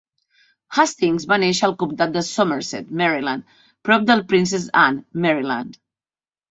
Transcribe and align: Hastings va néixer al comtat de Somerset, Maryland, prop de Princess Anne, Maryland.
Hastings 0.77 1.27
va 1.33 1.37
néixer 1.43 1.67
al 1.67 1.75
comtat 1.83 2.15
de 2.17 2.25
Somerset, 2.29 2.91
Maryland, 3.03 3.55
prop 3.91 4.09
de 4.11 4.21
Princess 4.35 4.69
Anne, 4.87 5.07
Maryland. 5.29 5.81